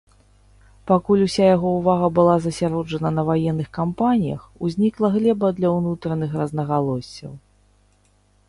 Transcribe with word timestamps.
Пакуль 0.91 1.19
уся 1.25 1.43
яго 1.55 1.73
ўвага 1.73 2.07
была 2.19 2.35
засяроджана 2.45 3.09
на 3.17 3.25
ваенных 3.29 3.69
кампаніях, 3.81 4.41
узнікла 4.69 5.07
глеба 5.17 5.47
для 5.61 5.69
ўнутраных 5.77 6.29
рознагалоссяў. 6.43 7.33